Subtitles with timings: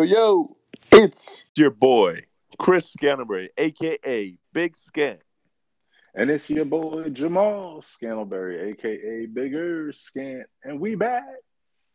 [0.00, 0.56] Yo, yo,
[0.92, 2.24] it's your boy,
[2.58, 5.20] Chris Scantlebury, aka Big Scant.
[6.14, 11.26] And it's your boy Jamal Scantlebury, aka Bigger Scant, and we back.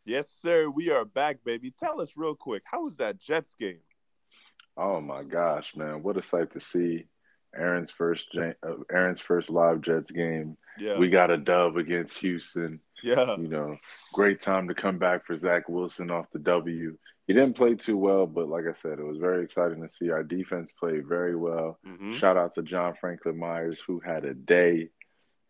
[0.04, 0.70] Yes, sir.
[0.70, 1.74] We are back, baby.
[1.76, 3.80] Tell us real quick, how was that Jets game?
[4.76, 6.04] Oh my gosh, man!
[6.04, 7.06] What a sight to see!
[7.56, 8.52] Aaron's first, uh,
[8.88, 10.56] Aaron's first live Jets game.
[10.78, 12.78] Yeah, we got a dub against Houston.
[13.02, 13.78] Yeah, you know,
[14.12, 16.96] great time to come back for Zach Wilson off the W
[17.26, 20.10] he didn't play too well, but like I said, it was very exciting to see
[20.10, 21.78] our defense play very well.
[21.86, 22.14] Mm-hmm.
[22.14, 24.90] Shout out to John Franklin Myers, who had a day.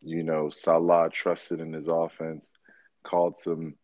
[0.01, 2.51] You know, Salah trusted in his offense,
[3.03, 3.75] called some,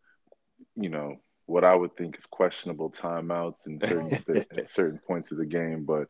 [0.75, 5.37] you know, what I would think is questionable timeouts in certain at certain points of
[5.37, 6.07] the game, but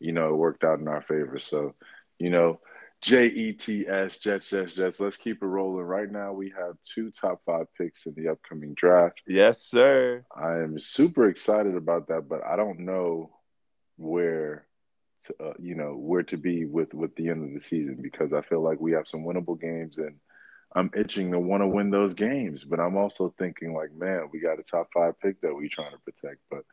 [0.00, 1.38] you know, it worked out in our favor.
[1.38, 1.74] So,
[2.18, 2.60] you know,
[3.00, 4.98] J E T S, Jets, Jets, Jets.
[4.98, 5.84] Let's keep it rolling.
[5.84, 9.20] Right now, we have two top five picks in the upcoming draft.
[9.26, 10.24] Yes, sir.
[10.34, 13.30] I am super excited about that, but I don't know
[13.96, 14.66] where,
[15.26, 18.32] to, uh, you know, where to be with with the end of the season because
[18.32, 20.16] I feel like we have some winnable games and
[20.74, 22.64] I'm itching to want to win those games.
[22.64, 25.92] But I'm also thinking like, man, we got a top five pick that we trying
[25.92, 26.64] to protect, but.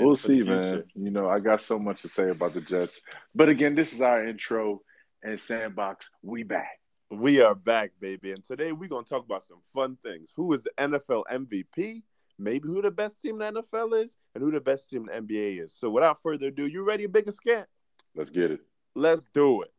[0.00, 0.84] we'll see, man.
[0.94, 3.00] You know, I got so much to say about the Jets.
[3.34, 4.82] But again, this is our intro
[5.22, 6.80] and Sandbox, we back.
[7.10, 8.32] We are back, baby.
[8.32, 10.32] And today we're going to talk about some fun things.
[10.36, 12.02] Who is the NFL MVP?
[12.38, 15.26] Maybe who the best team in the NFL is, and who the best team in
[15.26, 15.74] the NBA is.
[15.74, 17.66] So without further ado, you ready to big a scant?
[18.14, 18.60] Let's get it.
[18.94, 19.72] Let's do it.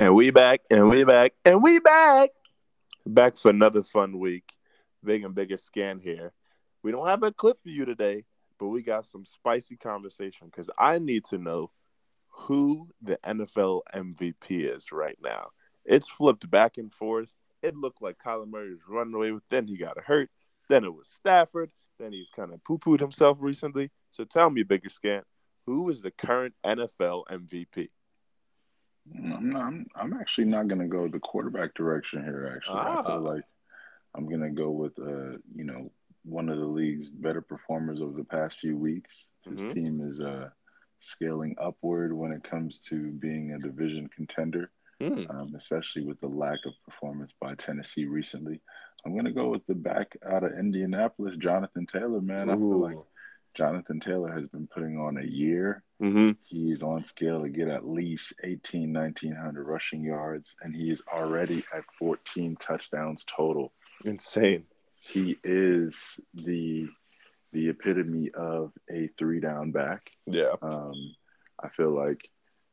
[0.00, 2.30] And we back, and we back, and we back
[3.14, 4.52] back for another fun week.
[5.04, 6.32] Big and bigger scant here.
[6.82, 8.24] We don't have a clip for you today,
[8.58, 11.70] but we got some spicy conversation because I need to know
[12.28, 15.50] who the NFL MVP is right now.
[15.84, 17.30] It's flipped back and forth.
[17.62, 19.48] It looked like Kyler Murray was running away with.
[19.48, 20.30] Then he got hurt.
[20.68, 21.70] Then it was Stafford.
[21.98, 23.90] Then he's kind of poo pooed himself recently.
[24.10, 25.24] So tell me, bigger scant,
[25.66, 27.88] who is the current NFL MVP?
[29.16, 32.52] I'm not, I'm, I'm actually not going to go the quarterback direction here.
[32.54, 33.00] Actually, ah.
[33.00, 33.30] I feel ah.
[33.30, 33.44] like
[34.14, 35.90] I'm going to go with uh, you know
[36.24, 39.28] one of the league's better performers over the past few weeks.
[39.44, 39.72] His mm-hmm.
[39.72, 40.50] team is uh,
[41.00, 44.70] scaling upward when it comes to being a division contender,
[45.00, 45.28] mm.
[45.30, 48.60] um, especially with the lack of performance by Tennessee recently.
[49.04, 52.20] I'm going to go with the back out of Indianapolis, Jonathan Taylor.
[52.20, 52.52] Man, Ooh.
[52.52, 52.98] I feel like
[53.54, 55.82] Jonathan Taylor has been putting on a year.
[56.02, 56.32] Mm-hmm.
[56.46, 61.64] He's on scale to get at least 18, 1900 rushing yards, and he is already
[61.74, 63.72] at 14 touchdowns total.
[64.04, 64.64] Insane.
[65.00, 66.88] He is the
[67.52, 70.10] the epitome of a three down back.
[70.26, 70.54] Yeah.
[70.60, 71.14] Um,
[71.62, 72.28] I feel like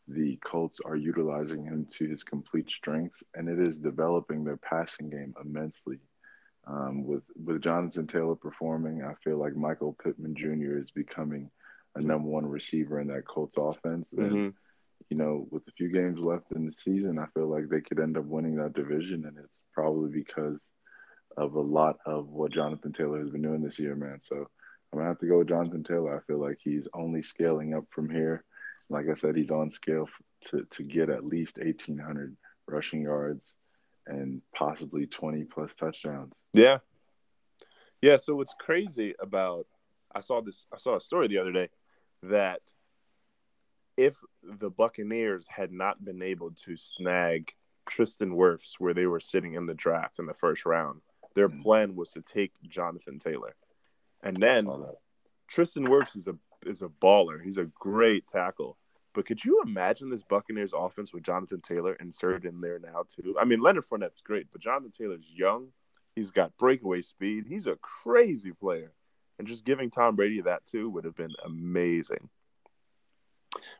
[0.07, 5.09] the Colts are utilizing him to his complete strengths, and it is developing their passing
[5.09, 5.99] game immensely.
[6.67, 10.77] Um, with with Jonathan Taylor performing, I feel like Michael Pittman Jr.
[10.77, 11.49] is becoming
[11.95, 14.05] a number one receiver in that Colts offense.
[14.17, 14.49] And mm-hmm.
[15.09, 17.99] you know, with a few games left in the season, I feel like they could
[17.99, 20.59] end up winning that division, and it's probably because
[21.37, 24.19] of a lot of what Jonathan Taylor has been doing this year, man.
[24.21, 26.17] So I'm gonna have to go with Jonathan Taylor.
[26.17, 28.43] I feel like he's only scaling up from here.
[28.89, 30.07] Like I said, he's on scale
[30.49, 32.35] to to get at least 1,800
[32.67, 33.55] rushing yards
[34.07, 36.39] and possibly 20 plus touchdowns.
[36.53, 36.79] Yeah.
[38.01, 38.17] Yeah.
[38.17, 39.65] So what's crazy about,
[40.13, 41.69] I saw this, I saw a story the other day
[42.29, 42.61] that
[43.97, 47.53] if the Buccaneers had not been able to snag
[47.89, 51.01] Tristan Wirfs where they were sitting in the draft in the first round,
[51.35, 51.61] their mm-hmm.
[51.61, 53.55] plan was to take Jonathan Taylor.
[54.23, 54.67] And then
[55.47, 56.35] Tristan Wirfs is a
[56.65, 57.43] is a baller.
[57.43, 58.77] He's a great tackle.
[59.13, 63.35] But could you imagine this Buccaneers offense with Jonathan Taylor inserted in there now too?
[63.39, 65.69] I mean, Leonard Fournette's great, but Jonathan Taylor's young.
[66.15, 67.45] He's got breakaway speed.
[67.47, 68.93] He's a crazy player,
[69.37, 72.29] and just giving Tom Brady that too would have been amazing.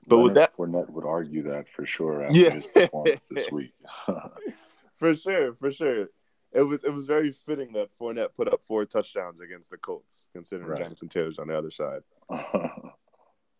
[0.07, 2.49] But Leonard with that, Fournette would argue that for sure after yeah.
[2.51, 3.73] his performance this week.
[4.97, 6.07] for sure, for sure.
[6.52, 10.29] It was it was very fitting that Fournette put up four touchdowns against the Colts,
[10.31, 10.81] considering right.
[10.81, 12.02] Jonathan Taylor's on the other side.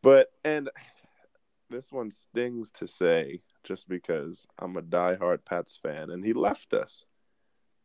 [0.01, 0.69] but and
[1.69, 6.74] this one stings to say just because I'm a diehard Pats fan and he left
[6.74, 7.06] us.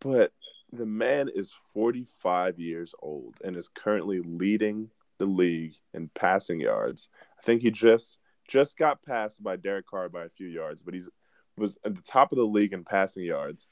[0.00, 0.32] But
[0.72, 7.08] the man is 45 years old and is currently leading the league in passing yards.
[7.38, 8.18] I think he just
[8.48, 11.08] just got passed by Derek Carr by a few yards, but he's
[11.56, 13.68] was at the top of the league in passing yards.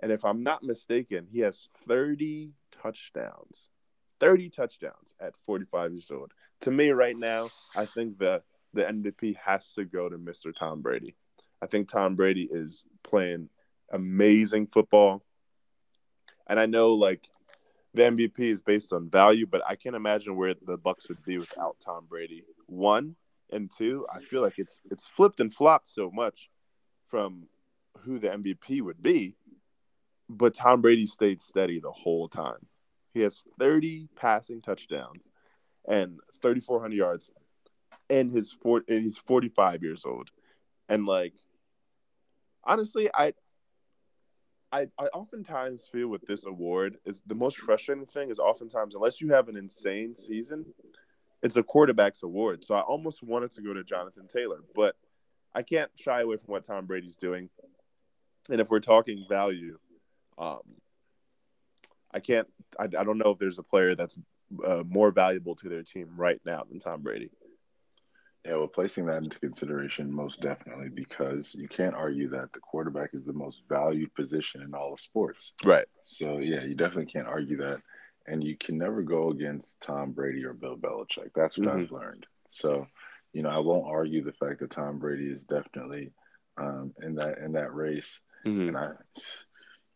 [0.00, 2.52] And if I'm not mistaken, he has 30
[2.82, 3.68] touchdowns.
[4.20, 6.32] 30 touchdowns at 45 years old.
[6.62, 8.42] To me right now, I think the
[8.74, 10.54] the MVP has to go to Mr.
[10.54, 11.16] Tom Brady.
[11.62, 13.48] I think Tom Brady is playing
[13.90, 15.24] amazing football.
[16.48, 17.28] And I know like
[17.94, 21.38] the MVP is based on value, but I can't imagine where the Bucs would be
[21.38, 22.44] without Tom Brady.
[22.66, 23.16] One
[23.50, 26.50] and two, I feel like it's it's flipped and flopped so much
[27.08, 27.48] from
[28.00, 29.34] who the MVP would be,
[30.28, 32.66] but Tom Brady stayed steady the whole time.
[33.14, 35.30] He has 30 passing touchdowns
[35.88, 37.30] and 3,400 yards,
[38.10, 40.30] and his four, and he's 45 years old,
[40.88, 41.34] and like
[42.64, 43.32] honestly, I
[44.70, 49.20] I, I oftentimes feel with this award is the most frustrating thing is oftentimes unless
[49.20, 50.66] you have an insane season,
[51.42, 52.64] it's a quarterback's award.
[52.64, 54.96] So I almost wanted to go to Jonathan Taylor, but
[55.54, 57.48] I can't shy away from what Tom Brady's doing.
[58.50, 59.78] And if we're talking value,
[60.36, 60.60] um,
[62.12, 62.48] I can't.
[62.78, 64.16] I, I don't know if there's a player that's
[64.64, 67.30] uh, more valuable to their team right now than Tom Brady.
[68.44, 73.10] Yeah, well, placing that into consideration, most definitely, because you can't argue that the quarterback
[73.12, 75.52] is the most valued position in all of sports.
[75.64, 75.86] Right.
[76.04, 77.80] So, yeah, you definitely can't argue that.
[78.26, 81.30] And you can never go against Tom Brady or Bill Belichick.
[81.34, 81.80] That's what mm-hmm.
[81.80, 82.26] I've learned.
[82.50, 82.86] So,
[83.32, 86.12] you know, I won't argue the fact that Tom Brady is definitely
[86.58, 88.20] um, in that in that race.
[88.46, 88.68] Mm-hmm.
[88.68, 88.88] And I,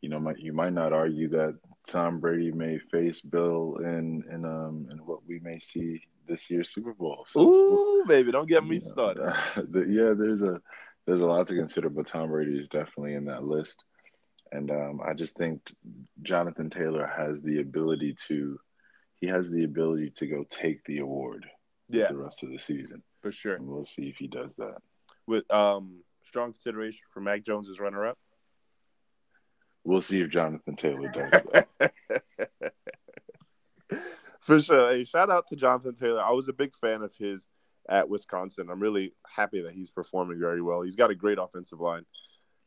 [0.02, 1.58] you know, might, you might not argue that
[1.88, 6.68] Tom Brady may face Bill in in um in what we may see this year's
[6.68, 7.24] Super Bowl.
[7.26, 9.34] So, Ooh, baby, don't get me know, started.
[9.70, 10.60] the, yeah, there's a
[11.06, 13.84] there's a lot to consider, but Tom Brady is definitely in that list.
[14.52, 15.72] And um, I just think
[16.22, 18.58] Jonathan Taylor has the ability to
[19.20, 21.46] he has the ability to go take the award
[21.88, 22.06] yeah.
[22.08, 23.02] the rest of the season.
[23.22, 23.54] For sure.
[23.54, 24.78] And we'll see if he does that.
[25.26, 28.18] With um strong consideration for Mac Jones as runner up.
[29.84, 31.92] We'll see if Jonathan Taylor does that.
[34.40, 34.92] For sure.
[34.92, 36.22] Hey, shout out to Jonathan Taylor.
[36.22, 37.48] I was a big fan of his
[37.88, 38.68] at Wisconsin.
[38.70, 40.82] I'm really happy that he's performing very well.
[40.82, 42.04] He's got a great offensive line.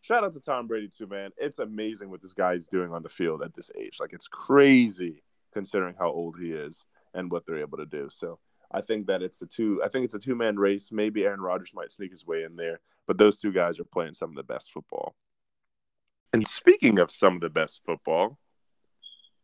[0.02, 1.32] Shout out to Tom Brady too, man.
[1.38, 3.98] It's amazing what this guy is doing on the field at this age.
[4.00, 5.24] Like it's crazy
[5.54, 8.08] considering how old he is and what they're able to do.
[8.12, 8.40] So
[8.72, 9.82] I think that it's a two.
[9.84, 10.92] I think it's a two man race.
[10.92, 14.14] Maybe Aaron Rodgers might sneak his way in there, but those two guys are playing
[14.14, 15.16] some of the best football.
[16.36, 18.38] And speaking of some of the best football,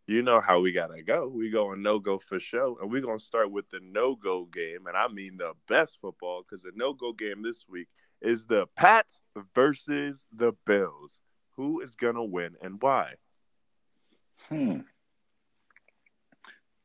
[0.07, 1.25] you know how we gotta go.
[1.25, 4.87] We going no go for show, and we're gonna start with the no go game,
[4.87, 7.87] and I mean the best football because the no go game this week
[8.19, 9.21] is the Pats
[9.55, 11.21] versus the Bills.
[11.55, 13.13] Who is gonna win and why?
[14.49, 14.79] Hmm.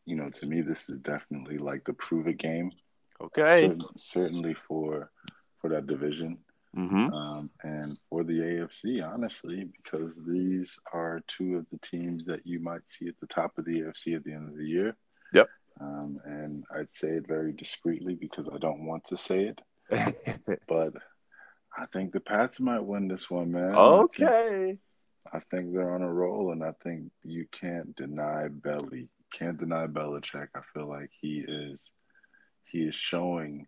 [0.05, 2.71] You know, to me, this is definitely like the prove it game.
[3.21, 3.77] Okay.
[3.97, 5.11] certainly for
[5.59, 6.39] for that division.
[6.77, 7.13] Mm-hmm.
[7.13, 12.61] Um, and for the AFC, honestly, because these are two of the teams that you
[12.61, 14.97] might see at the top of the AFC at the end of the year.
[15.33, 15.49] Yep.
[15.81, 19.63] Um, and I'd say it very discreetly because I don't want to say it.
[20.69, 20.95] but
[21.77, 23.75] I think the Pats might win this one, man.
[23.75, 24.25] Okay.
[24.25, 24.79] I think,
[25.33, 29.09] I think they're on a roll, and I think you can't deny Belly.
[29.33, 30.49] Can't deny Belichick.
[30.55, 31.83] I feel like he is
[32.65, 33.67] he is showing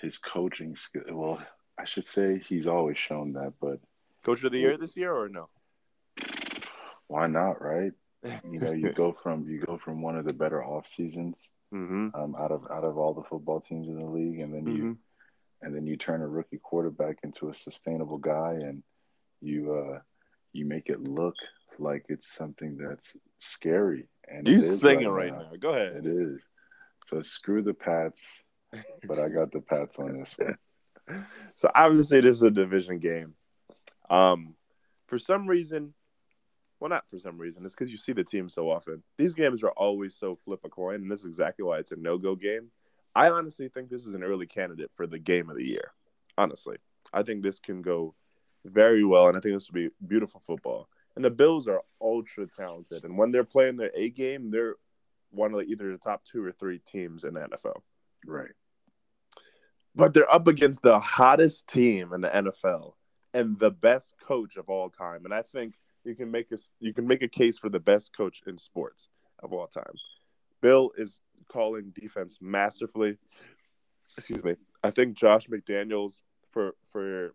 [0.00, 1.02] his coaching skill.
[1.10, 1.42] Well,
[1.78, 3.80] I should say he's always shown that, but
[4.24, 5.48] coach of the year this year or no?
[7.08, 7.92] Why not, right?
[8.48, 12.08] you know, you go from you go from one of the better off seasons mm-hmm.
[12.14, 14.76] um, out of out of all the football teams in the league, and then mm-hmm.
[14.76, 14.98] you
[15.60, 18.82] and then you turn a rookie quarterback into a sustainable guy, and
[19.40, 19.98] you uh,
[20.52, 21.34] you make it look
[21.78, 24.08] like it's something that's scary.
[24.28, 25.50] And you singing right, right now.
[25.50, 25.56] now.
[25.58, 25.96] Go ahead.
[25.96, 26.40] It is.
[27.06, 28.44] So screw the Pats,
[29.04, 30.56] but I got the Pats on this one
[31.54, 33.34] so obviously this is a division game.
[34.10, 34.54] Um,
[35.06, 35.94] for some reason,
[36.80, 39.02] well, not for some reason, it's because you see the team so often.
[39.16, 41.96] These games are always so flip a coin, and this is exactly why it's a
[41.96, 42.70] no go game.
[43.14, 45.92] I honestly think this is an early candidate for the game of the year.
[46.38, 46.78] Honestly,
[47.12, 48.14] I think this can go
[48.64, 50.88] very well, and I think this will be beautiful football.
[51.14, 54.76] And the Bills are ultra talented, and when they're playing their A game, they're
[55.30, 57.82] one of either the top two or three teams in the NFL.
[58.26, 58.52] Right
[59.94, 62.94] but they're up against the hottest team in the NFL
[63.34, 65.24] and the best coach of all time.
[65.24, 68.16] And I think you can make a you can make a case for the best
[68.16, 69.08] coach in sports
[69.42, 69.94] of all time.
[70.60, 73.18] Bill is calling defense masterfully.
[74.16, 74.56] Excuse me.
[74.82, 77.34] I think Josh McDaniels for for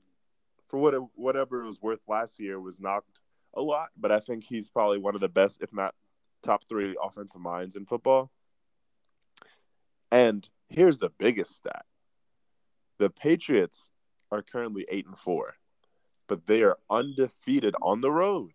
[0.67, 3.21] for what whatever it was worth last year was knocked
[3.53, 5.95] a lot, but I think he's probably one of the best, if not
[6.43, 8.31] top three, offensive minds in football.
[10.11, 11.85] And here's the biggest stat:
[12.97, 13.89] the Patriots
[14.31, 15.55] are currently eight and four,
[16.27, 18.51] but they are undefeated on the road.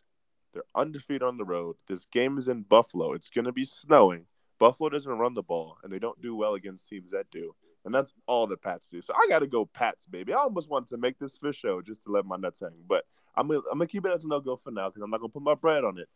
[0.53, 1.77] They're undefeated on the road.
[1.87, 3.15] This game is in Buffalo.
[3.15, 4.27] It's going to be snowing.
[4.59, 7.55] Buffalo doesn't run the ball, and they don't do well against teams that do.
[7.85, 9.03] And that's all the Pats do.
[9.03, 10.33] So I got to go Pats, baby.
[10.33, 12.85] I almost want to make this fish show just to let my nuts hang.
[12.87, 15.11] But I'm gonna, I'm gonna keep it as a no go for now because I'm
[15.11, 16.09] not gonna put my bread on it.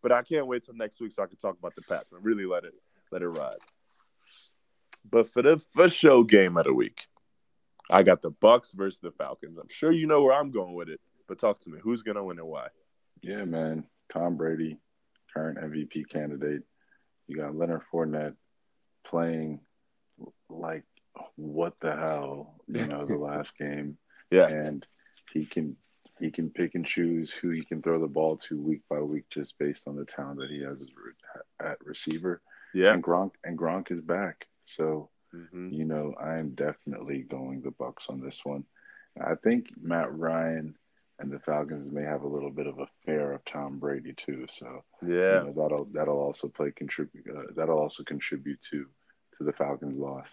[0.00, 2.24] But I can't wait till next week so I can talk about the Pats and
[2.24, 2.72] really let it
[3.10, 3.58] let it ride.
[5.08, 7.06] But for the first show game of the week,
[7.92, 9.58] I got the Bucs versus the Falcons.
[9.58, 11.78] I'm sure you know where I'm going with it, but talk to me.
[11.82, 12.68] Who's gonna win and why?
[13.20, 13.84] Yeah, man.
[14.12, 14.78] Tom Brady,
[15.32, 16.62] current MVP candidate.
[17.28, 18.34] You got Leonard Fournette
[19.04, 19.60] playing
[20.48, 20.84] like
[21.36, 23.98] what the hell, you know, the last game.
[24.30, 24.48] Yeah.
[24.48, 24.86] And
[25.32, 25.76] he can
[26.18, 29.24] he can pick and choose who he can throw the ball to week by week
[29.30, 30.86] just based on the talent that he has
[31.60, 32.40] at receiver.
[32.74, 32.94] Yeah.
[32.94, 34.46] And Gronk and Gronk is back.
[34.64, 35.70] So, mm-hmm.
[35.70, 38.64] you know, I am definitely going the Bucs on this one.
[39.20, 40.74] I think Matt Ryan
[41.18, 44.46] and the Falcons may have a little bit of a fear of Tom Brady too.
[44.48, 47.26] So yeah, you know, that'll that'll also play contribute.
[47.28, 48.86] Uh, that'll also contribute to
[49.38, 50.28] to the Falcons' loss.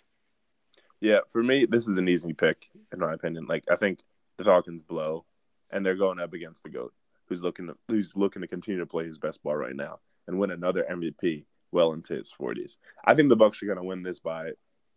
[1.02, 3.46] Yeah, for me, this is an easy pick in my opinion.
[3.48, 4.00] Like I think
[4.38, 5.26] the Falcons blow,
[5.70, 6.94] and they're going up against the goat,
[7.28, 10.40] who's looking to, who's looking to continue to play his best ball right now and
[10.40, 12.78] win another MVP well into his 40s.
[13.06, 14.52] I think the Bucs are going to win this by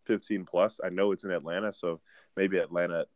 [0.06, 0.80] 15 plus.
[0.84, 2.00] I know it's in Atlanta, so
[2.36, 3.06] maybe Atlanta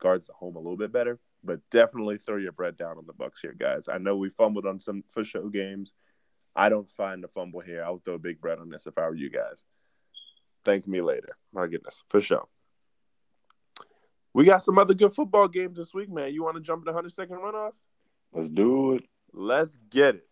[0.00, 3.12] guards the home a little bit better, but definitely throw your bread down on the
[3.12, 3.88] Bucs here, guys.
[3.88, 5.94] I know we fumbled on some for show games.
[6.54, 7.82] I don't find a fumble here.
[7.84, 9.64] I would throw a big bread on this if I were you guys.
[10.64, 11.36] Thank me later.
[11.52, 12.46] My goodness, for sure.
[14.34, 16.32] We got some other good football games this week, man.
[16.32, 17.72] You want to jump in the 100 second runoff?
[18.32, 19.04] Let's do it.
[19.32, 20.28] Let's get it.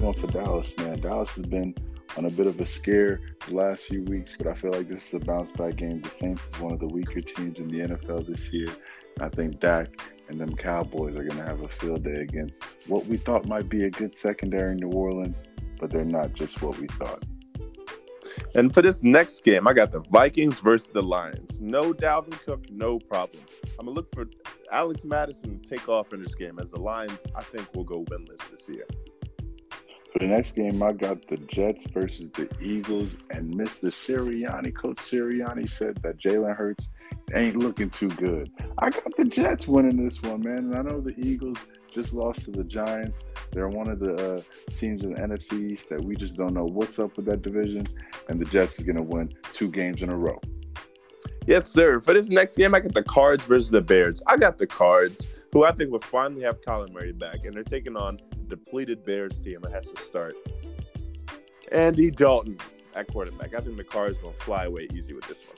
[0.00, 1.00] Going for Dallas, man.
[1.00, 1.74] Dallas has been
[2.18, 5.08] on a bit of a scare the last few weeks, but I feel like this
[5.08, 6.02] is a bounce back game.
[6.02, 8.68] The Saints is one of the weaker teams in the NFL this year.
[9.20, 9.88] I think Dak
[10.28, 13.70] and them Cowboys are going to have a field day against what we thought might
[13.70, 15.44] be a good secondary in New Orleans,
[15.80, 17.24] but they're not just what we thought.
[18.54, 21.58] And for this next game, I got the Vikings versus the Lions.
[21.60, 23.42] No Dalvin Cook, no problem.
[23.78, 24.26] I'm gonna look for
[24.70, 28.04] Alex Mattison to take off in this game as the Lions, I think, will go
[28.04, 28.84] winless this year.
[30.16, 33.90] For the next game, I got the Jets versus the Eagles, and Mr.
[33.90, 36.88] Sirianni, Coach Sirianni said that Jalen Hurts
[37.34, 38.50] ain't looking too good.
[38.78, 41.58] I got the Jets winning this one, man, and I know the Eagles
[41.92, 43.24] just lost to the Giants.
[43.52, 44.40] They're one of the uh,
[44.78, 47.86] teams in the NFC East that we just don't know what's up with that division.
[48.30, 50.40] And the Jets is going to win two games in a row.
[51.46, 52.00] Yes, sir.
[52.00, 54.22] For this next game, I got the Cards versus the Bears.
[54.26, 57.64] I got the Cards, who I think will finally have Kyler Murray back, and they're
[57.64, 60.34] taking on depleted Bears team that has to start
[61.72, 62.58] Andy Dalton
[62.94, 63.54] at quarterback.
[63.54, 65.56] I think the car is going to fly away easy with this one.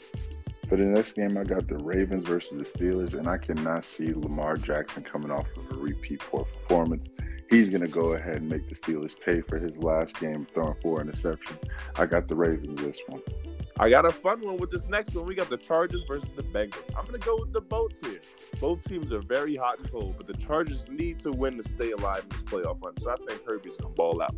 [0.69, 4.13] For the next game, I got the Ravens versus the Steelers, and I cannot see
[4.13, 7.09] Lamar Jackson coming off of a repeat poor performance.
[7.49, 10.77] He's going to go ahead and make the Steelers pay for his last game throwing
[10.83, 11.57] four interceptions.
[11.97, 13.23] I got the Ravens this one.
[13.81, 15.25] I got a fun one with this next one.
[15.25, 16.91] We got the Chargers versus the Bengals.
[16.99, 18.21] I'm to go with the Bolts here.
[18.61, 21.93] Both teams are very hot and cold, but the Chargers need to win to stay
[21.93, 22.97] alive in this playoff run.
[22.99, 24.35] So I think Herbie's to ball out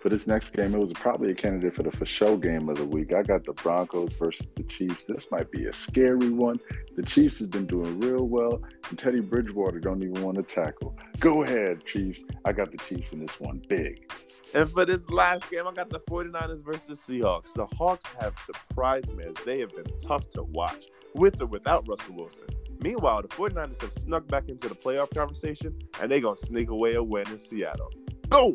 [0.00, 2.78] for this next game, it was probably a candidate for the for show game of
[2.78, 3.12] the week.
[3.12, 5.04] I got the Broncos versus the Chiefs.
[5.06, 6.58] This might be a scary one.
[6.96, 10.96] The Chiefs has been doing real well, and Teddy Bridgewater don't even want to tackle.
[11.18, 12.20] Go ahead, Chiefs.
[12.44, 14.10] I got the Chiefs in this one big.
[14.54, 17.52] And for this last game, I got the 49ers versus Seahawks.
[17.52, 21.86] The Hawks have surprised me as they have been tough to watch, with or without
[21.86, 22.48] Russell Wilson.
[22.82, 26.70] Meanwhile, the 49ers have snuck back into the playoff conversation, and they're going to sneak
[26.70, 27.92] away a win in Seattle.
[28.30, 28.54] Go!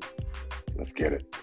[0.75, 1.35] Let's get it.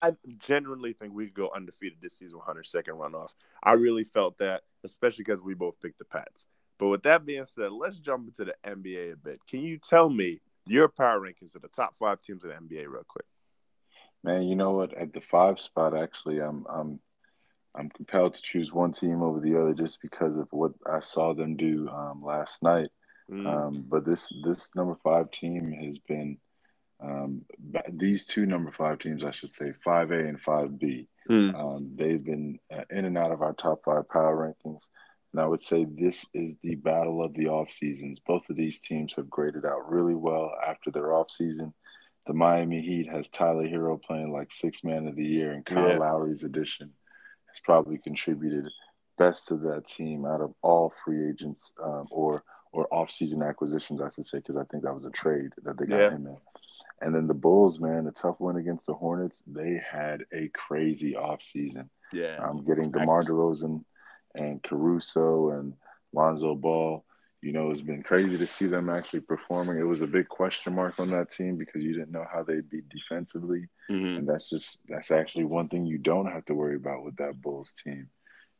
[0.00, 3.34] I genuinely think we could go undefeated this season 100 second runoff.
[3.62, 6.46] I really felt that, especially because we both picked the Pats.
[6.78, 9.40] But with that being said, let's jump into the NBA a bit.
[9.48, 12.88] Can you tell me your power rankings of the top five teams in the NBA
[12.88, 13.26] real quick?
[14.24, 14.94] Man, you know what?
[14.94, 17.00] At the five spot, actually, I'm I'm
[17.74, 21.34] I'm compelled to choose one team over the other just because of what I saw
[21.34, 22.90] them do um, last night.
[23.32, 23.46] Mm.
[23.46, 26.36] Um, but this this number five team has been
[27.02, 27.42] um,
[27.90, 31.08] these two number five teams, I should say, five A and five B.
[31.30, 31.54] Mm.
[31.54, 34.88] Um, they've been uh, in and out of our top five power rankings,
[35.32, 38.20] and I would say this is the battle of the off seasons.
[38.20, 41.72] Both of these teams have graded out really well after their off season.
[42.26, 45.88] The Miami Heat has Tyler Herro playing like six man of the year, and Kyle
[45.88, 45.98] yeah.
[45.98, 46.92] Lowry's addition
[47.48, 48.68] has probably contributed
[49.18, 54.10] best to that team out of all free agents um, or or off-season acquisitions, I
[54.10, 56.10] should say, because I think that was a trade that they got yeah.
[56.10, 56.36] him in.
[57.02, 61.14] And then the Bulls, man, the tough win against the Hornets, they had a crazy
[61.14, 61.88] offseason.
[62.12, 62.38] Yeah.
[62.40, 63.84] I'm um, getting DeMar DeRozan
[64.34, 65.74] and Caruso and
[66.12, 67.04] Lonzo Ball.
[67.40, 69.78] You know, it's been crazy to see them actually performing.
[69.78, 72.70] It was a big question mark on that team because you didn't know how they'd
[72.70, 73.66] be defensively.
[73.90, 74.18] Mm-hmm.
[74.18, 77.40] And that's just that's actually one thing you don't have to worry about with that
[77.42, 78.10] Bulls team.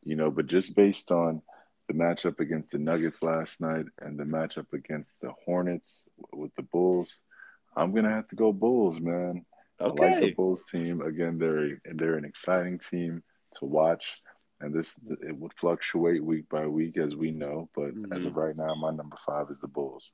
[0.03, 1.41] You know, but just based on
[1.87, 6.63] the matchup against the Nuggets last night and the matchup against the Hornets with the
[6.63, 7.19] Bulls,
[7.75, 9.45] I'm gonna have to go Bulls, man.
[9.81, 10.05] Okay.
[10.05, 11.01] I like the Bulls team.
[11.01, 13.23] Again, they're they're an exciting team
[13.55, 14.21] to watch,
[14.61, 17.69] and this it would fluctuate week by week as we know.
[17.75, 18.13] But mm-hmm.
[18.13, 20.11] as of right now, my number five is the Bulls.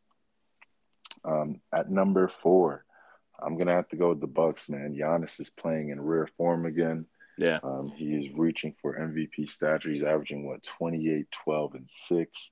[1.23, 2.85] Um, at number four,
[3.41, 4.95] I'm gonna have to go with the Bucks, man.
[4.95, 7.05] Giannis is playing in rare form again.
[7.39, 7.59] Yeah.
[7.63, 9.91] Um, he is reaching for MVP stature.
[9.91, 12.51] He's averaging what 28, 12, and six.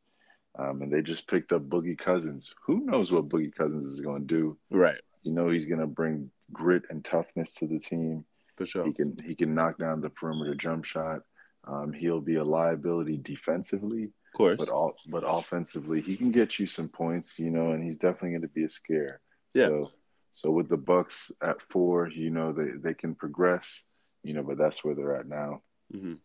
[0.57, 2.53] Um, and they just picked up Boogie Cousins.
[2.65, 4.57] Who knows what Boogie Cousins is going to do?
[4.71, 4.99] Right.
[5.23, 8.25] You know he's going to bring grit and toughness to the team.
[8.55, 8.85] For sure.
[8.85, 11.21] He can he can knock down the perimeter jump shot.
[11.67, 16.57] Um, he'll be a liability defensively, of course, but all but offensively he can get
[16.57, 17.37] you some points.
[17.37, 19.19] You know, and he's definitely going to be a scare.
[19.53, 19.67] Yeah.
[19.67, 19.91] So,
[20.31, 23.85] so with the Bucks at four, you know they they can progress.
[24.23, 25.61] You know, but that's where they're at now.
[25.93, 26.15] Mm-hmm.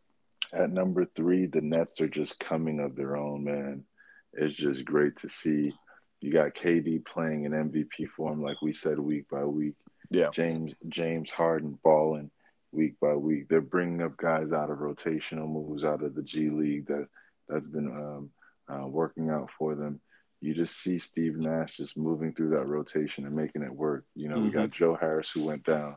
[0.52, 3.84] At number three, the Nets are just coming of their own, man.
[4.32, 5.74] It's just great to see.
[6.20, 9.74] You got KD playing in MVP form, like we said, week by week.
[10.10, 10.30] Yeah.
[10.32, 12.30] James James Harden balling
[12.70, 13.48] week by week.
[13.48, 17.06] They're bringing up guys out of rotational moves out of the G League that
[17.48, 18.30] that's been um,
[18.68, 20.00] uh, working out for them.
[20.40, 24.04] You just see Steve Nash just moving through that rotation and making it work.
[24.14, 24.44] You know, mm-hmm.
[24.46, 25.96] we got Joe Harris who went down,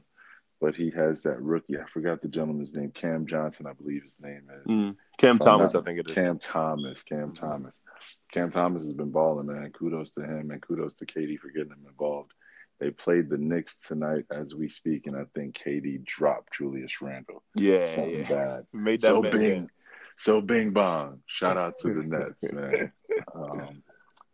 [0.65, 1.77] but he has that rookie.
[1.77, 2.89] I forgot the gentleman's name.
[2.89, 4.65] Cam Johnson, I believe his name is.
[4.65, 4.97] Mm.
[5.19, 6.15] Cam Thomas, not, I think it is.
[6.15, 7.03] Cam Thomas.
[7.03, 7.79] Cam Thomas.
[8.31, 9.71] Cam Thomas has been balling, man.
[9.71, 12.31] Kudos to him and kudos to KD for getting him involved.
[12.79, 17.43] They played the Knicks tonight as we speak, and I think KD dropped Julius Randle.
[17.53, 18.27] Yeah, something yeah.
[18.27, 18.65] bad.
[18.73, 19.69] Made that so bing,
[20.17, 21.19] so bing bong.
[21.27, 22.03] Shout out to the
[22.41, 22.91] Nets, man.
[23.35, 23.83] Um,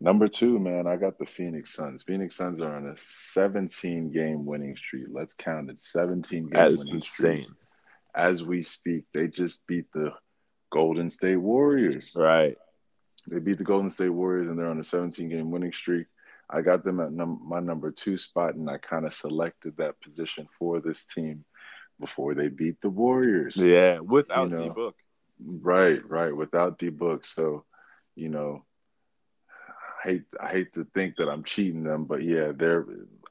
[0.01, 2.03] number two, man, I got the Phoenix Suns.
[2.03, 5.05] Phoenix Suns are on a 17 game winning streak.
[5.09, 7.37] Let's count it 17 game That is insane.
[7.43, 7.47] streak.
[8.13, 10.11] As we speak, they just beat the
[10.71, 12.13] Golden State Warriors.
[12.17, 12.57] Right.
[13.27, 16.07] They beat the Golden State Warriors, and they're on a 17 game winning streak.
[16.49, 20.01] I got them at num- my number two spot, and I kind of selected that
[20.01, 21.45] position for this team
[21.99, 23.55] before they beat the Warriors.
[23.55, 24.95] Yeah, without You know, D Book.
[25.45, 27.25] Right, right, without D Book.
[27.25, 27.63] So,
[28.15, 28.65] you know,
[30.03, 32.85] I hate I hate to think that I'm cheating them, but yeah, they're.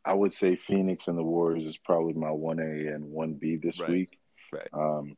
[0.04, 3.56] I would say Phoenix and the Warriors is probably my one A and one B
[3.56, 4.18] this Right, week.
[4.52, 4.68] right.
[4.72, 5.16] Um,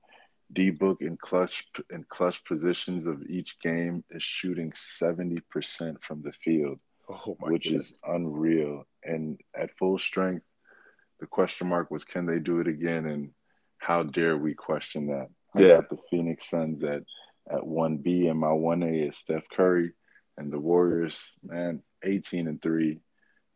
[0.53, 6.23] D Book in clutch in clutch positions of each game is shooting seventy percent from
[6.23, 7.93] the field Oh my which goodness.
[7.93, 8.85] is unreal.
[9.05, 10.45] And at full strength,
[11.21, 13.07] the question mark was can they do it again?
[13.07, 13.31] And
[13.79, 15.29] how dare we question that?
[15.55, 15.77] I Yeah.
[15.77, 17.03] got the Phoenix Suns at
[17.51, 19.93] at one B, and my one A is Steph Curry,
[20.37, 23.01] and the Warriors, man, eighteen and three.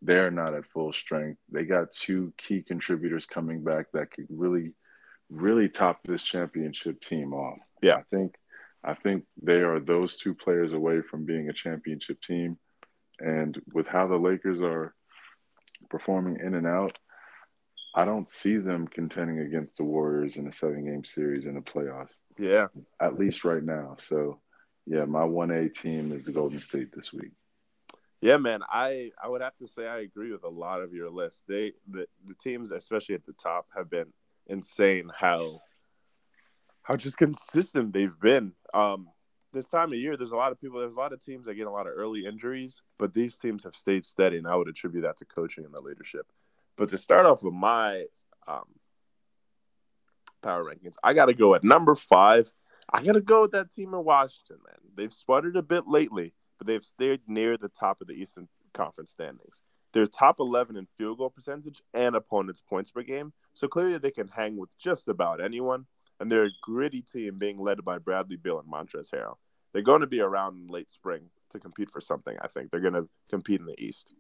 [0.03, 1.41] They're not at full strength.
[1.51, 4.75] They got two key contributors coming back that could really,
[5.31, 7.59] really top this championship team off.
[7.83, 7.97] Yeah.
[7.97, 8.35] I think,
[8.85, 12.59] I think they are those two players away from being a championship team.
[13.21, 14.95] And with how the Lakers are
[15.89, 16.99] performing in and out,
[17.95, 21.63] I don't see them contending against the Warriors in a seven game series in the
[21.63, 22.67] playoffs, Yeah.
[23.01, 23.97] at least right now.
[23.99, 24.41] So,
[24.87, 27.33] yeah, my 1A team is the Golden State this week.
[28.21, 28.63] Yeah, man.
[28.69, 31.45] I I would have to say I agree with a lot of your list.
[31.47, 34.13] They the the teams, especially at the top, have been
[34.47, 35.11] insane.
[35.15, 35.61] How
[36.83, 38.53] how just consistent they've been.
[38.73, 39.09] Um,
[39.53, 40.81] this time of year, there's a lot of people.
[40.81, 43.65] There's a lot of teams that get a lot of early injuries, but these teams
[43.65, 46.27] have stayed steady, and I would attribute that to coaching and the leadership.
[46.77, 48.05] But to start off with my
[48.47, 48.67] um,
[50.43, 52.53] power rankings, I got to go at number five.
[52.93, 54.79] I got to go with that team in Washington, man.
[54.95, 59.11] They've sputtered a bit lately, but they've stayed near the top of the Eastern Conference
[59.11, 59.63] standings.
[59.93, 64.11] They're top 11 in field goal percentage and opponents' points per game, so clearly they
[64.11, 65.87] can hang with just about anyone.
[66.21, 69.37] And they're a gritty team being led by Bradley Beal and Montrezl Harrell.
[69.73, 72.71] They're going to be around in late spring to compete for something, I think.
[72.71, 74.15] They're going to compete in the East.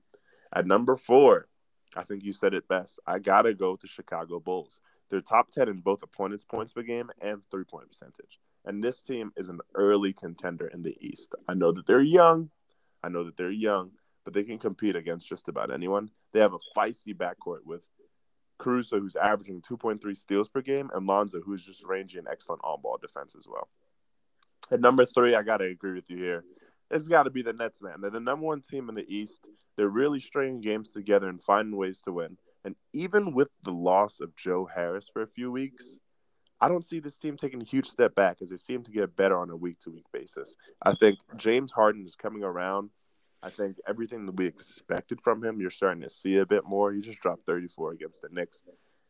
[0.54, 1.48] At number four,
[1.94, 3.00] I think you said it best.
[3.06, 4.80] I got to go to Chicago Bulls.
[5.08, 8.38] They're top 10 in both opponents' points per game and three point percentage.
[8.66, 11.34] And this team is an early contender in the East.
[11.48, 12.50] I know that they're young.
[13.02, 13.92] I know that they're young,
[14.24, 16.10] but they can compete against just about anyone.
[16.32, 17.86] They have a feisty backcourt with
[18.58, 22.98] Caruso, who's averaging 2.3 steals per game, and Lonzo, who's just ranging excellent on ball
[23.00, 23.68] defense as well.
[24.70, 26.44] At number three, I got to agree with you here.
[26.90, 28.00] It's got to be the Nets, man.
[28.00, 29.46] They're the number one team in the East.
[29.76, 32.38] They're really stringing games together and finding ways to win.
[32.64, 35.98] And even with the loss of Joe Harris for a few weeks,
[36.60, 39.14] I don't see this team taking a huge step back as they seem to get
[39.16, 40.56] better on a week to week basis.
[40.82, 42.90] I think James Harden is coming around.
[43.42, 46.92] I think everything that we expected from him, you're starting to see a bit more.
[46.92, 48.62] He just dropped 34 against the Knicks,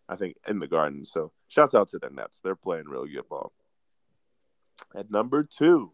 [0.08, 1.04] I think, in the Garden.
[1.04, 2.40] So, shouts out to the Nets.
[2.42, 3.52] They're playing real good ball.
[4.94, 5.92] At number two,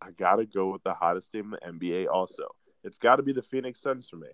[0.00, 2.48] I got to go with the hottest team in the NBA also.
[2.82, 4.28] It's got to be the Phoenix Suns for me.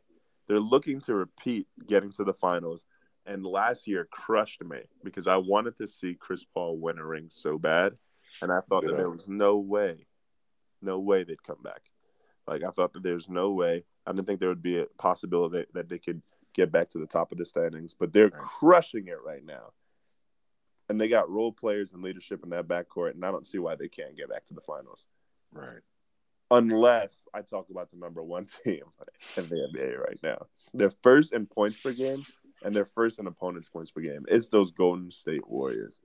[0.46, 2.84] They're looking to repeat getting to the finals.
[3.24, 7.28] And last year crushed me because I wanted to see Chris Paul win a ring
[7.30, 7.94] so bad.
[8.40, 10.06] And I thought that there was no way,
[10.80, 11.82] no way they'd come back.
[12.46, 13.84] Like I thought that there's no way.
[14.06, 16.22] I didn't think there would be a possibility that, that they could
[16.54, 18.42] get back to the top of the standings, but they're right.
[18.42, 19.72] crushing it right now.
[20.88, 23.76] And they got role players and leadership in that backcourt, and I don't see why
[23.76, 25.06] they can't get back to the finals.
[25.52, 25.80] Right.
[26.50, 28.82] Unless I talk about the number one team
[29.36, 30.46] in the NBA right now.
[30.74, 32.22] They're first in points per game,
[32.64, 34.24] and they're first in opponents' points per game.
[34.28, 36.00] It's those Golden State Warriors.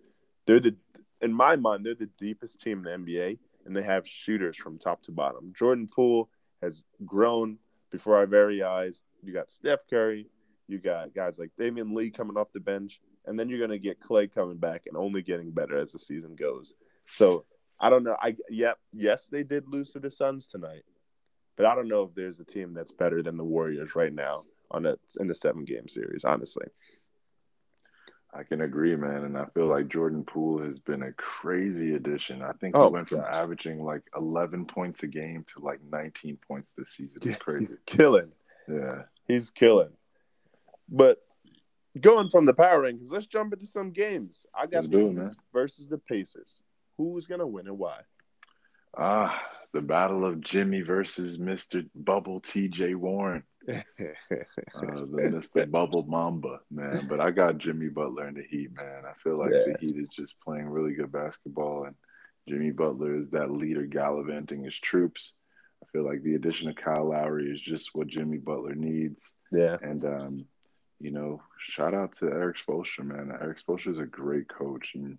[0.46, 0.76] They're the,
[1.22, 4.78] in my mind, they're the deepest team in the NBA, and they have shooters from
[4.78, 5.54] top to bottom.
[5.56, 6.30] Jordan Poole
[6.62, 7.58] has grown
[7.91, 9.02] before our very eyes.
[9.22, 10.28] You got Steph Curry,
[10.67, 13.80] you got guys like Damion Lee coming off the bench, and then you're going to
[13.80, 16.74] get Klay coming back and only getting better as the season goes.
[17.06, 17.46] So
[17.80, 18.17] I don't know.
[18.20, 20.84] I yep, yes, they did lose to the Suns tonight,
[21.56, 24.43] but I don't know if there's a team that's better than the Warriors right now
[24.71, 26.25] on a in the seven game series.
[26.25, 26.67] Honestly,
[28.34, 29.23] I can agree, man.
[29.23, 32.41] And I feel like Jordan Poole has been a crazy addition.
[32.41, 33.34] I think he oh, went from gosh.
[33.34, 37.19] averaging like 11 points a game to like 19 points this season.
[37.23, 37.60] It's crazy.
[37.60, 38.32] He's killing.
[38.67, 39.03] Yeah.
[39.27, 39.89] He's killing.
[40.89, 41.19] But
[41.99, 44.45] going from the power rankings, let's jump into some games.
[44.53, 46.62] I got the versus the Pacers.
[46.97, 47.99] Who's going to win and why?
[48.97, 49.41] Ah,
[49.73, 51.88] the battle of Jimmy versus Mr.
[51.95, 53.82] Bubble TJ Warren uh,
[54.75, 55.69] the Mr.
[55.69, 57.06] Bubble Mamba, man.
[57.10, 59.03] But I got Jimmy Butler in the Heat, man.
[59.06, 59.73] I feel like yeah.
[59.73, 61.95] the Heat is just playing really good basketball, and
[62.47, 65.34] Jimmy Butler is that leader gallivanting his troops.
[65.84, 69.34] I feel like the addition of Kyle Lowry is just what Jimmy Butler needs.
[69.51, 69.77] Yeah.
[69.82, 70.45] And, um,
[70.99, 73.32] you know, shout out to Erik Spoelstra, man.
[73.32, 75.17] Erik Spoelstra is a great coach, and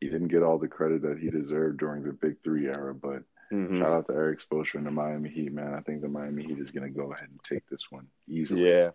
[0.00, 3.22] he didn't get all the credit that he deserved during the Big Three era, but–
[3.52, 3.80] Mm-hmm.
[3.80, 5.74] Shout out to Erik Spoelstra and the Miami Heat, man.
[5.74, 8.68] I think the Miami Heat is going to go ahead and take this one easily.
[8.68, 8.90] Yeah,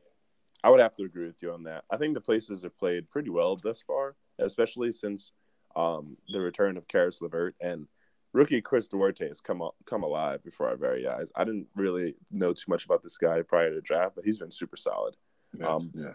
[0.64, 1.86] I would have to agree with you on that.
[1.90, 5.32] I think the Pacers have played pretty well thus far, especially since
[5.76, 7.88] um, the return of Caris LeVert and
[8.34, 11.32] rookie Chris Duarte has come come alive before our very eyes.
[11.36, 14.40] I didn't really know too much about this guy prior to the draft, but he's
[14.40, 15.16] been super solid.
[15.58, 16.14] Yeah, um, yeah.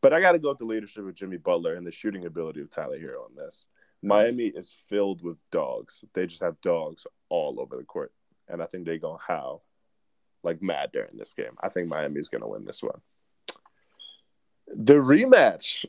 [0.00, 2.60] But I got to go with the leadership of Jimmy Butler and the shooting ability
[2.60, 3.66] of Tyler Herro on this.
[4.02, 6.04] Miami is filled with dogs.
[6.12, 8.12] They just have dogs all over the court,
[8.48, 9.64] and I think they're gonna howl
[10.42, 11.56] like mad during this game.
[11.62, 13.00] I think Miami's gonna win this one.
[14.66, 15.84] The rematch,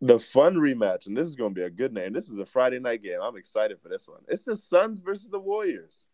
[0.00, 2.12] the fun rematch, and this is gonna be a good name.
[2.12, 3.20] This is a Friday night game.
[3.22, 4.20] I'm excited for this one.
[4.28, 6.08] It's the Suns versus the Warriors.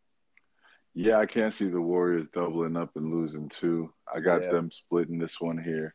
[0.94, 3.92] Yeah, I can't see the Warriors doubling up and losing too.
[4.12, 4.52] I got yeah.
[4.52, 5.94] them splitting this one here.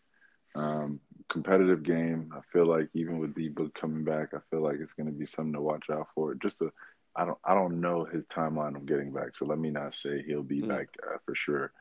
[0.56, 1.00] Um,
[1.30, 2.32] competitive game.
[2.36, 5.14] I feel like even with D Book coming back, I feel like it's going to
[5.14, 6.36] be something to watch out for.
[6.36, 6.74] Just to,
[7.16, 10.24] I don't, I don't know his timeline of getting back, so let me not say
[10.26, 10.70] he'll be mm.
[10.70, 11.72] back uh, for sure.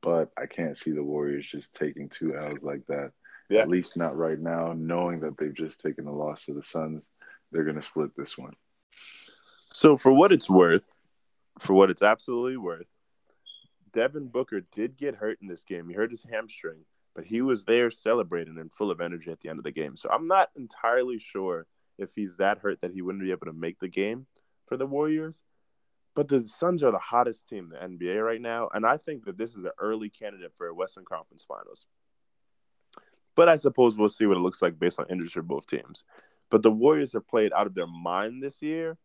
[0.00, 3.12] But I can't see the Warriors just taking two L's like that.
[3.50, 3.60] Yeah.
[3.60, 7.04] At least not right now, knowing that they've just taken a loss to the Suns.
[7.50, 8.54] They're going to split this one.
[9.74, 10.84] So, for what it's worth,
[11.58, 12.86] for what it's absolutely worth,
[13.92, 15.88] Devin Booker did get hurt in this game.
[15.88, 19.48] He hurt his hamstring but he was there celebrating and full of energy at the
[19.48, 19.96] end of the game.
[19.96, 21.66] So I'm not entirely sure
[21.98, 24.26] if he's that hurt that he wouldn't be able to make the game
[24.72, 25.44] for the Warriors.
[26.14, 29.24] But the Suns are the hottest team in the NBA right now, and I think
[29.26, 31.86] that this is an early candidate for a Western Conference Finals.
[33.34, 36.04] But I suppose we'll see what it looks like based on injuries for both teams.
[36.50, 38.98] But the Warriors have played out of their mind this year.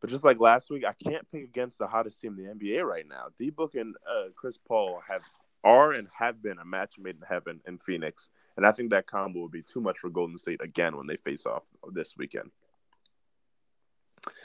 [0.00, 2.84] But just like last week, I can't pick against the hottest team in the NBA
[2.84, 3.28] right now.
[3.36, 5.22] D Book and uh, Chris Paul have
[5.64, 8.30] are and have been a match made in heaven in Phoenix.
[8.56, 11.16] And I think that combo would be too much for Golden State again when they
[11.16, 12.50] face off this weekend.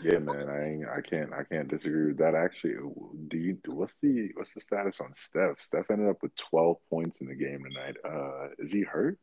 [0.02, 2.36] Yeah, man, I ain't, I can't I can't disagree with that.
[2.36, 2.76] Actually,
[3.28, 5.60] do you what's the what's the status on Steph?
[5.60, 7.98] Steph ended up with twelve points in the game tonight.
[8.04, 9.18] Uh, is he hurt?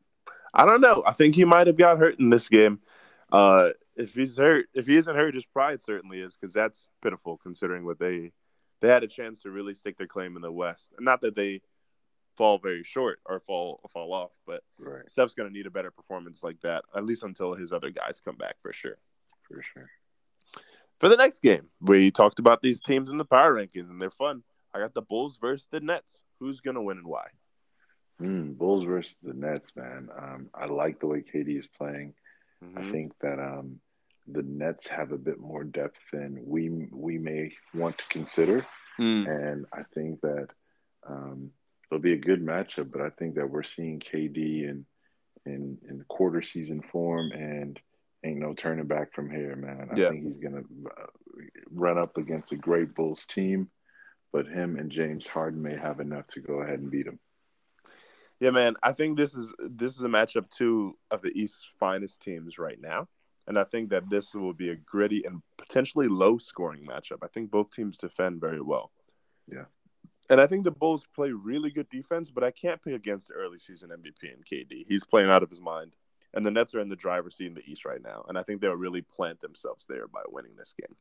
[0.52, 1.02] I don't know.
[1.06, 2.80] I think he might have got hurt in this game.
[3.30, 7.38] Uh, if he's hurt, if he isn't hurt, his pride certainly is because that's pitiful
[7.38, 8.32] considering what they
[8.80, 10.92] they had a chance to really stick their claim in the West.
[10.98, 11.60] Not that they
[12.36, 14.30] fall very short or fall fall off.
[14.46, 15.08] But right.
[15.10, 18.22] Steph's going to need a better performance like that, at least until his other guys
[18.24, 18.96] come back for sure.
[19.46, 19.90] For sure.
[21.00, 24.10] For the next game, we talked about these teams in the power rankings, and they're
[24.10, 24.42] fun.
[24.74, 26.22] I got the Bulls versus the Nets.
[26.38, 27.26] Who's going to win and why?
[28.20, 30.10] Mm, Bulls versus the Nets, man.
[30.16, 32.12] Um, I like the way KD is playing.
[32.62, 32.78] Mm-hmm.
[32.78, 33.80] I think that um,
[34.28, 38.66] the Nets have a bit more depth than we we may want to consider,
[39.00, 39.26] mm.
[39.26, 40.48] and I think that
[41.08, 41.50] um,
[41.90, 42.92] it'll be a good matchup.
[42.92, 44.36] But I think that we're seeing KD
[44.68, 44.84] in
[45.46, 47.80] in in the quarter season form, and
[48.24, 49.88] ain't no turning back from here, man.
[49.90, 50.10] I Yeah.
[50.10, 51.06] think he's gonna uh,
[51.70, 53.70] run up against a great Bulls team,
[54.32, 57.18] but him and James Harden may have enough to go ahead and beat him.
[58.40, 58.74] Yeah, man.
[58.82, 62.80] I think this is this is a matchup two of the East's finest teams right
[62.80, 63.08] now,
[63.46, 67.18] and I think that this will be a gritty and potentially low scoring matchup.
[67.22, 68.92] I think both teams defend very well.
[69.50, 69.64] Yeah.
[70.28, 73.34] And I think the Bulls play really good defense, but I can't pick against the
[73.34, 74.84] early season MVP and KD.
[74.86, 75.96] He's playing out of his mind.
[76.32, 78.24] And the Nets are in the driver's seat in the East right now.
[78.28, 80.96] And I think they'll really plant themselves there by winning this game.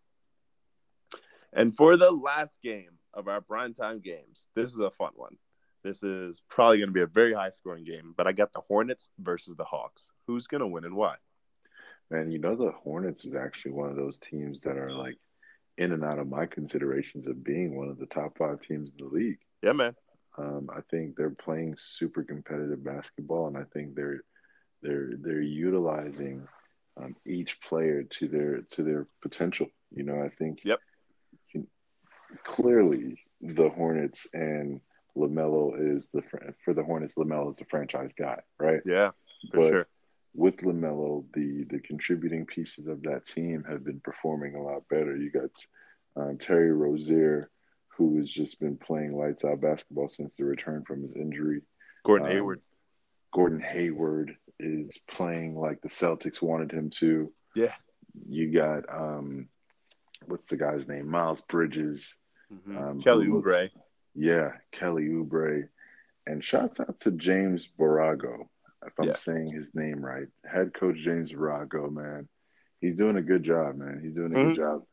[1.53, 5.37] And for the last game of our primetime games, this is a fun one.
[5.83, 8.61] This is probably going to be a very high scoring game, but I got the
[8.61, 10.11] Hornets versus the Hawks.
[10.27, 11.15] Who's going to win and why?
[12.11, 15.17] Man, you know the Hornets is actually one of those teams that are like
[15.77, 19.05] in and out of my considerations of being one of the top five teams in
[19.05, 19.39] the league.
[19.63, 19.95] Yeah, man.
[20.37, 24.21] Um, I think they're playing super competitive basketball, and I think they're
[24.81, 26.47] they're they're utilizing
[26.97, 29.67] um, each player to their to their potential.
[29.91, 30.79] You know, I think Yep.
[32.43, 34.81] clearly the Hornets and
[35.17, 36.21] LaMelo is the
[36.63, 37.15] for the Hornets.
[37.15, 38.81] LaMelo is the franchise guy, right?
[38.85, 39.11] Yeah,
[39.51, 39.87] for But sure.
[40.33, 45.15] with LaMelo, the the contributing pieces of that team have been performing a lot better.
[45.15, 45.49] You got
[46.15, 47.49] um, Terry Rozier,
[47.97, 51.61] who has just been playing lights out basketball since the return from his injury.
[52.05, 52.61] Gordon um, Hayward.
[53.33, 57.31] Gordon Hayward is playing like the Celtics wanted him to.
[57.55, 57.73] Yeah.
[58.27, 59.47] You got um,
[60.25, 61.07] what's the guy's name?
[61.09, 62.17] Miles Bridges.
[62.51, 62.77] Mhm.
[62.77, 63.69] um, Kelly looks- Oubre.
[64.15, 65.69] Yeah, Kelly Oubre.
[66.27, 68.49] And shouts out to James Borrego,
[68.85, 69.13] if I'm Yeah.
[69.15, 70.27] saying his name right.
[70.45, 72.27] Head coach James Borrego, man.
[72.81, 73.99] He's doing a good job, man.
[74.01, 74.47] He's doing a Mhm.
[74.49, 74.85] good job.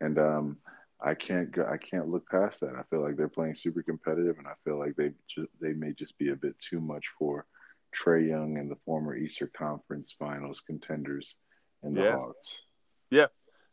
[0.00, 0.58] And um,
[1.00, 2.74] I can't go, I can't look past that.
[2.74, 5.92] I feel like they're playing super competitive, and I feel like they just they may
[5.92, 7.46] just be a bit too much for
[7.92, 11.36] Trae Young and the former Eastern Conference Finals contenders
[11.82, 12.16] and the Yeah.
[12.16, 12.62] Hawks.
[13.10, 13.26] Yeah,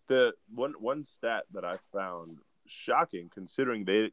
[0.08, 4.12] the one one stat that I found shocking, considering they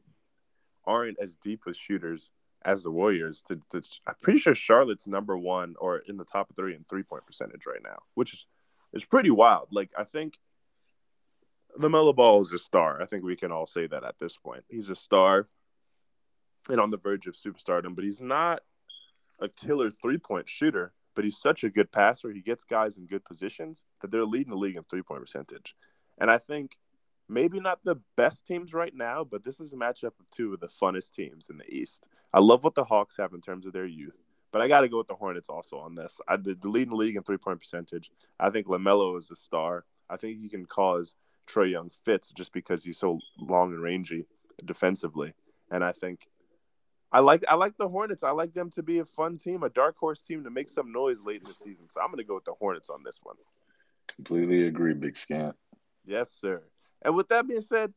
[0.85, 2.31] aren't as deep with shooters
[2.63, 3.43] as the Warriors.
[3.43, 7.03] To, to, I'm pretty sure Charlotte's number one or in the top three in three
[7.03, 8.47] point percentage right now, which is
[8.93, 9.67] is pretty wild.
[9.71, 10.37] Like I think
[11.77, 13.01] LaMelo Ball is a star.
[13.01, 14.63] I think we can all say that at this point.
[14.69, 15.47] He's a star
[16.69, 18.61] and on the verge of superstardom, but he's not
[19.39, 20.93] a killer three point shooter.
[21.15, 22.31] But he's such a good passer.
[22.31, 25.75] He gets guys in good positions that they're leading the league in three point percentage.
[26.19, 26.77] And I think
[27.27, 30.59] maybe not the best teams right now, but this is a matchup of two of
[30.59, 32.07] the funnest teams in the East.
[32.33, 34.17] I love what the Hawks have in terms of their youth,
[34.51, 36.19] but I got to go with the Hornets also on this.
[36.27, 38.11] I the leading the league in three point percentage.
[38.39, 39.85] I think LaMelo is a star.
[40.09, 41.15] I think he can cause
[41.47, 44.25] Trae Young fits just because he's so long and rangy
[44.63, 45.33] defensively.
[45.71, 46.27] And I think
[47.11, 48.23] I like I like the Hornets.
[48.23, 50.91] I like them to be a fun team, a dark horse team to make some
[50.91, 51.87] noise late in the season.
[51.87, 53.37] So I'm going to go with the Hornets on this one.
[54.07, 55.55] Completely agree, Big Scant.
[56.05, 56.63] Yes, sir.
[57.03, 57.93] And with that being said,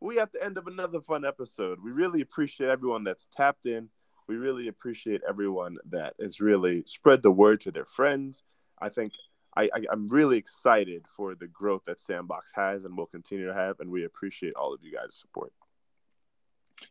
[0.00, 1.78] we at the end of another fun episode.
[1.82, 3.88] We really appreciate everyone that's tapped in.
[4.26, 8.44] We really appreciate everyone that has really spread the word to their friends.
[8.78, 9.12] I think
[9.56, 13.54] I, I, I'm really excited for the growth that Sandbox has and will continue to
[13.54, 15.52] have, and we appreciate all of you guys' support.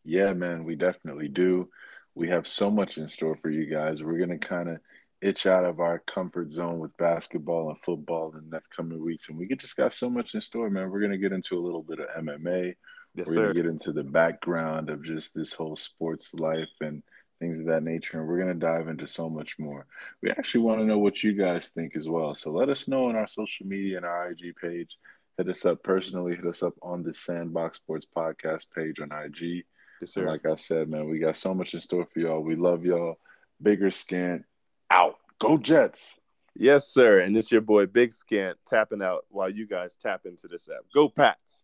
[0.04, 1.70] Yeah, man, we definitely do.
[2.16, 4.04] We have so much in store for you guys.
[4.04, 4.80] We're going to kind of
[5.22, 9.30] itch out of our comfort zone with basketball and football in the next coming weeks.
[9.30, 10.90] And we just got so much in store, man.
[10.90, 12.76] We're going to get into a little bit of MMA.
[13.16, 17.04] Yes, We're going to get into the background of just this whole sports life and
[17.40, 18.20] things of that nature.
[18.20, 19.86] And we're going to dive into so much more.
[20.22, 22.36] We actually want to know what you guys think as well.
[22.36, 24.98] So let us know on our social media and our IG page.
[25.38, 26.36] Hit us up personally.
[26.36, 29.66] Hit us up on the Sandbox Sports Podcast page on IG.
[30.02, 30.28] Yes, And sir.
[30.28, 32.42] like I said, man, we got so much in store for y'all.
[32.42, 33.18] We love y'all.
[33.62, 34.46] Bigger Scant
[34.90, 35.16] out.
[35.40, 36.16] Go Jets.
[36.56, 37.20] Yes, sir.
[37.20, 40.86] And it's your boy Big Scant tapping out while you guys tap into this app.
[40.94, 41.64] Go Pats.